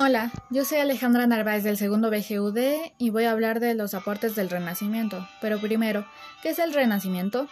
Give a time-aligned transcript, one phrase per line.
[0.00, 2.56] Hola, yo soy Alejandra Narváez del segundo BGUD
[2.98, 5.26] y voy a hablar de los aportes del Renacimiento.
[5.40, 6.06] Pero primero,
[6.40, 7.48] ¿qué es el Renacimiento?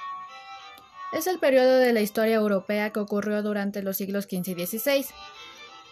[1.12, 5.06] Es el periodo de la historia europea que ocurrió durante los siglos XV y XVI.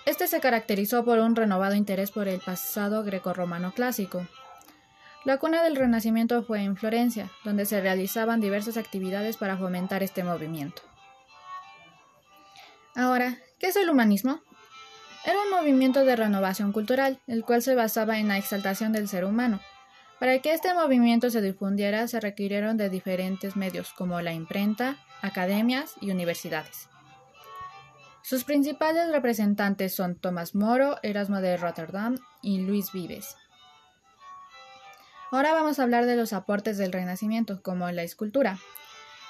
[0.07, 4.25] Este se caracterizó por un renovado interés por el pasado grecorromano clásico.
[5.25, 10.23] La cuna del Renacimiento fue en Florencia, donde se realizaban diversas actividades para fomentar este
[10.23, 10.83] movimiento.
[12.95, 14.41] Ahora, ¿qué es el humanismo?
[15.25, 19.25] Era un movimiento de renovación cultural, el cual se basaba en la exaltación del ser
[19.25, 19.61] humano.
[20.21, 25.95] Para que este movimiento se difundiera se requirieron de diferentes medios como la imprenta, academias
[26.01, 26.89] y universidades.
[28.23, 33.37] Sus principales representantes son Tomás Moro, Erasmo de Rotterdam y Luis Vives.
[35.31, 38.59] Ahora vamos a hablar de los aportes del Renacimiento, como la escultura.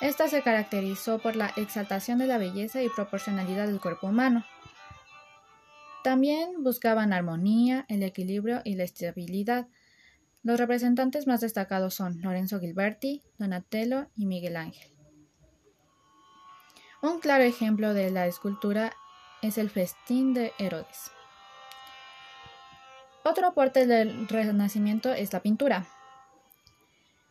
[0.00, 4.44] Esta se caracterizó por la exaltación de la belleza y proporcionalidad del cuerpo humano.
[6.04, 9.68] También buscaban armonía, el equilibrio y la estabilidad.
[10.42, 14.92] Los representantes más destacados son Lorenzo Gilberti, Donatello y Miguel Ángel.
[17.00, 18.92] Un claro ejemplo de la escultura
[19.40, 21.10] es el Festín de Herodes.
[23.24, 25.86] Otro aporte del Renacimiento es la pintura.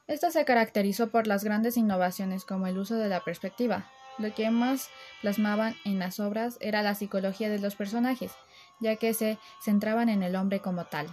[0.08, 3.87] Esta se caracterizó por las grandes innovaciones como el uso de la perspectiva.
[4.17, 4.89] Lo que más
[5.21, 8.31] plasmaban en las obras era la psicología de los personajes,
[8.84, 11.08] ya que se centraban en el hombre como tal.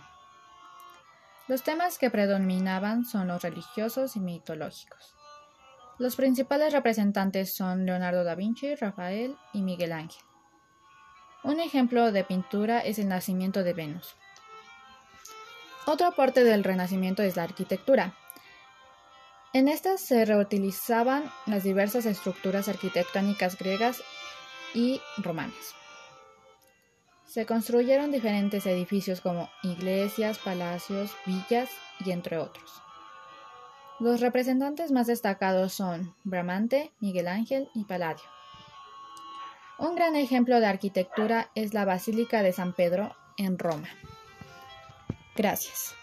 [1.49, 5.15] Los temas que predominaban son los religiosos y mitológicos.
[5.99, 10.23] Los principales representantes son Leonardo da Vinci, Rafael y Miguel Ángel.
[11.43, 14.17] Un ejemplo de pintura es el nacimiento de Venus.
[15.87, 18.15] Otro aporte del Renacimiento es la arquitectura.
[19.53, 24.03] En esta se reutilizaban las diversas estructuras arquitectónicas griegas
[24.75, 25.80] y romanas.
[27.31, 31.71] Se construyeron diferentes edificios como iglesias, palacios, villas
[32.05, 32.83] y entre otros.
[34.01, 38.25] Los representantes más destacados son Bramante, Miguel Ángel y Palladio.
[39.79, 43.89] Un gran ejemplo de arquitectura es la Basílica de San Pedro en Roma.
[45.37, 46.00] Gracias.